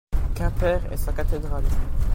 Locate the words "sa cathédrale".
0.97-1.63